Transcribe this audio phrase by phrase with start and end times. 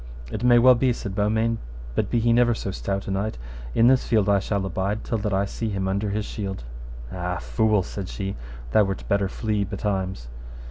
[0.31, 1.59] It may well be, said Beaumains,
[1.93, 3.37] but be he never so stout a knight,
[3.75, 6.63] in this field I shall abide till that I see him under his shield.
[7.11, 8.35] Ah, fool, said she,
[8.71, 10.27] thou wert better flee betimes.